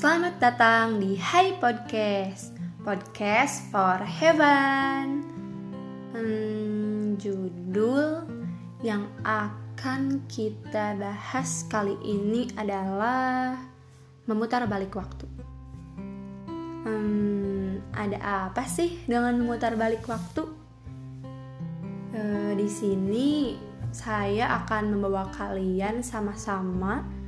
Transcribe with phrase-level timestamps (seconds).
[0.00, 5.20] Selamat datang di Hai Podcast, podcast for heaven.
[6.16, 8.24] Hmm, judul
[8.80, 13.60] yang akan kita bahas kali ini adalah
[14.24, 15.28] memutar balik waktu.
[16.88, 20.48] Hmm, ada apa sih dengan memutar balik waktu?
[22.16, 22.20] E,
[22.56, 23.52] di sini
[23.92, 27.19] saya akan membawa kalian sama-sama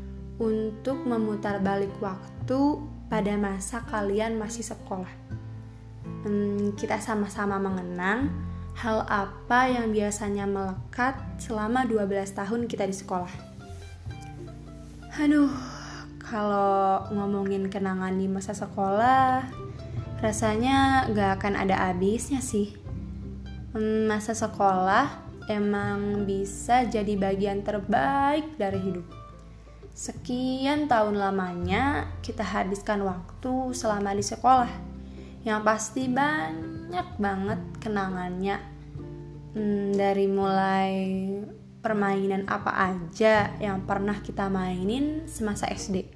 [0.42, 5.14] untuk memutar balik waktu pada masa kalian masih sekolah.
[6.26, 8.26] Hmm, kita sama-sama mengenang
[8.74, 13.34] hal apa yang biasanya melekat selama 12 tahun kita di sekolah.
[15.22, 15.52] Aduh,
[16.18, 19.46] kalau ngomongin kenangan di masa sekolah,
[20.18, 22.74] rasanya gak akan ada habisnya sih.
[23.76, 29.21] Hmm, masa sekolah emang bisa jadi bagian terbaik dari hidup
[29.92, 34.72] Sekian tahun lamanya kita habiskan waktu selama di sekolah.
[35.44, 38.56] Yang pasti banyak banget kenangannya.
[39.52, 40.92] Hmm, Dari mulai
[41.84, 46.06] permainan apa aja yang pernah kita mainin semasa SD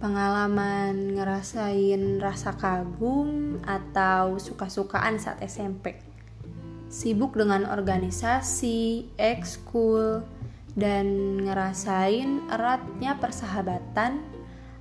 [0.00, 6.00] Pengalaman ngerasain rasa kagum atau suka-sukaan saat SMP
[6.88, 10.22] Sibuk dengan organisasi, ekskul,
[10.74, 14.18] dan ngerasain eratnya persahabatan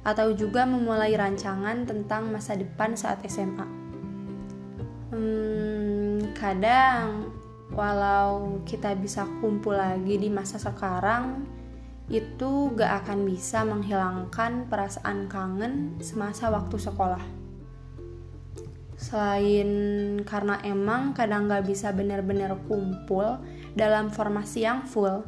[0.03, 3.67] atau juga memulai rancangan tentang masa depan saat SMA.
[5.13, 7.30] Hmm, kadang
[7.72, 11.45] walau kita bisa kumpul lagi di masa sekarang,
[12.11, 17.23] itu gak akan bisa menghilangkan perasaan kangen semasa waktu sekolah.
[19.00, 19.69] Selain
[20.28, 23.39] karena emang kadang gak bisa benar-benar kumpul
[23.73, 25.23] dalam formasi yang full,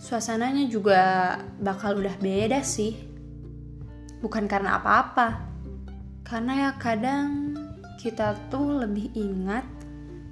[0.00, 1.02] suasananya juga
[1.60, 2.96] bakal udah beda sih.
[4.24, 5.44] Bukan karena apa-apa,
[6.24, 7.52] karena ya kadang
[8.00, 9.64] kita tuh lebih ingat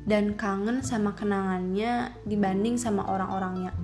[0.09, 3.77] dan kangen sama kenangannya dibanding sama orang-orangnya.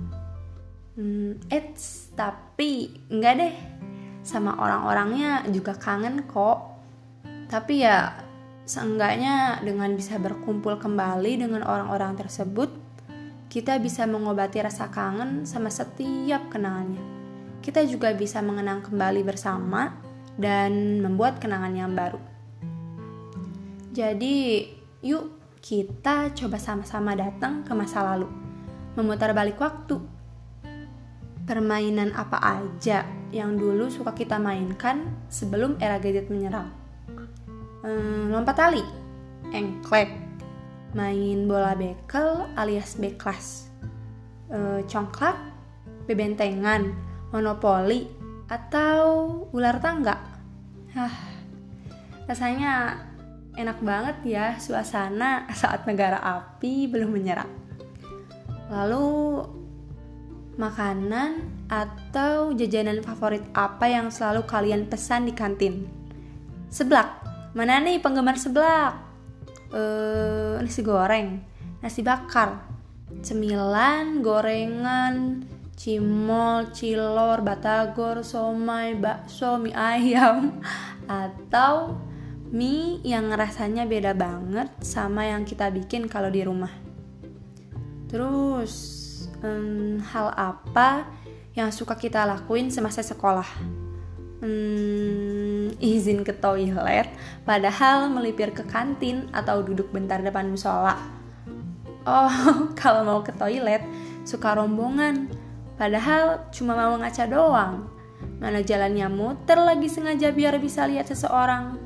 [0.97, 3.55] Hmm, eits, tapi enggak deh,
[4.25, 6.81] sama orang-orangnya juga kangen kok.
[7.45, 8.09] Tapi ya,
[8.65, 12.84] seenggaknya dengan bisa berkumpul kembali dengan orang-orang tersebut,
[13.55, 16.99] kita bisa mengobati rasa kangen sama setiap kenangannya.
[17.63, 19.95] Kita juga bisa mengenang kembali bersama
[20.35, 22.19] dan membuat kenangan yang baru.
[23.95, 24.67] Jadi,
[24.99, 28.27] yuk kita coba sama-sama datang ke masa lalu,
[28.99, 30.03] memutar balik waktu.
[31.47, 36.75] Permainan apa aja yang dulu suka kita mainkan sebelum era gadget menyerang?
[37.87, 38.83] Hmm, lompat tali,
[39.55, 40.24] engklek,
[40.95, 43.67] main bola bekel alias beklas,
[44.47, 45.35] e, congklak,
[46.07, 46.95] bebentengan,
[47.35, 48.07] monopoli,
[48.47, 49.03] atau
[49.51, 50.15] ular tangga.
[50.95, 51.15] Hah,
[52.31, 53.03] rasanya
[53.59, 57.51] enak banget ya suasana saat negara api belum menyerang.
[58.71, 59.43] Lalu
[60.55, 65.85] makanan atau jajanan favorit apa yang selalu kalian pesan di kantin?
[66.71, 67.21] Seblak.
[67.55, 69.04] Mana nih penggemar seblak?
[69.75, 71.43] Uh, nasi goreng,
[71.83, 72.63] nasi bakar,
[73.19, 75.43] cemilan, gorengan,
[75.75, 80.63] cimol, cilor, batagor, somai, bakso, mie ayam,
[81.11, 81.99] atau
[82.55, 86.71] mie yang rasanya beda banget sama yang kita bikin kalau di rumah.
[88.07, 88.73] Terus,
[89.43, 91.03] um, hal apa
[91.51, 93.84] yang suka kita lakuin semasa sekolah?
[94.45, 97.09] Hmm, izin ke toilet,
[97.49, 101.01] padahal melipir ke kantin atau duduk bentar depan musola.
[102.05, 102.29] Oh,
[102.79, 103.81] kalau mau ke toilet,
[104.21, 105.33] suka rombongan,
[105.81, 107.89] padahal cuma mau ngaca doang.
[108.37, 111.81] Mana jalannya muter lagi sengaja biar bisa lihat seseorang.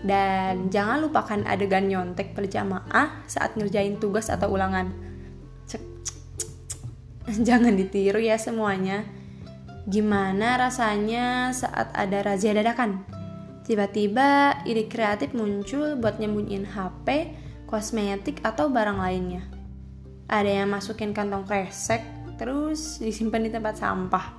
[0.00, 4.96] Dan jangan lupakan adegan nyontek berjamaah saat ngerjain tugas atau ulangan.
[5.68, 6.80] Cek, cek, cek.
[7.52, 9.15] Jangan ditiru ya semuanya
[9.86, 13.06] Gimana rasanya saat ada razia dadakan?
[13.62, 17.06] Tiba-tiba ide kreatif muncul buat nyembunyiin HP,
[17.70, 19.46] kosmetik, atau barang lainnya.
[20.26, 22.02] Ada yang masukin kantong kresek,
[22.34, 24.34] terus disimpan di tempat sampah.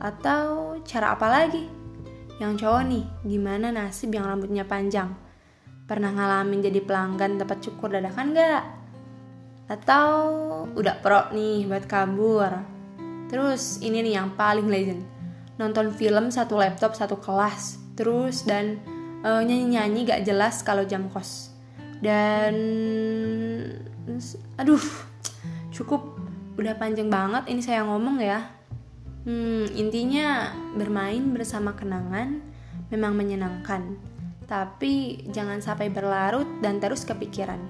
[0.00, 1.68] Atau cara apa lagi?
[2.40, 5.12] Yang cowok nih, gimana nasib yang rambutnya panjang?
[5.84, 8.64] Pernah ngalamin jadi pelanggan tempat cukur dadakan gak?
[9.68, 10.08] Atau
[10.72, 12.77] udah pro nih buat kabur?
[13.28, 15.04] Terus ini nih yang paling legend.
[15.60, 17.76] Nonton film satu laptop satu kelas.
[17.94, 18.80] Terus dan
[19.22, 21.52] uh, nyanyi-nyanyi gak jelas kalau jam kos.
[21.98, 22.54] Dan
[24.58, 24.82] aduh,
[25.74, 26.18] cukup
[26.58, 28.50] udah panjang banget ini saya ngomong ya.
[29.26, 32.40] Hmm, intinya bermain bersama kenangan,
[32.88, 33.98] memang menyenangkan,
[34.48, 37.60] tapi jangan sampai berlarut dan terus kepikiran.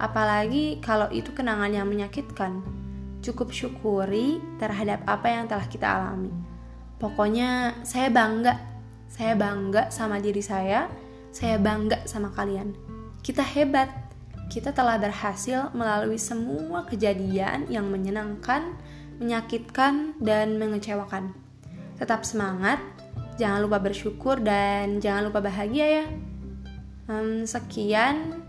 [0.00, 2.83] Apalagi kalau itu kenangan yang menyakitkan.
[3.24, 6.28] Cukup syukuri terhadap apa yang telah kita alami.
[7.00, 8.60] Pokoknya saya bangga.
[9.08, 10.92] Saya bangga sama diri saya.
[11.32, 12.76] Saya bangga sama kalian.
[13.24, 13.88] Kita hebat.
[14.52, 18.76] Kita telah berhasil melalui semua kejadian yang menyenangkan,
[19.16, 21.32] menyakitkan, dan mengecewakan.
[21.96, 22.76] Tetap semangat,
[23.40, 26.06] jangan lupa bersyukur, dan jangan lupa bahagia ya.
[27.08, 28.44] Um, sekian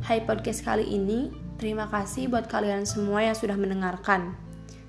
[0.00, 1.28] Hai podcast kali ini.
[1.60, 4.32] Terima kasih buat kalian semua yang sudah mendengarkan.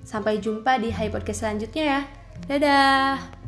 [0.07, 2.01] Sampai jumpa di Hai podcast selanjutnya ya.
[2.47, 3.40] Dadah.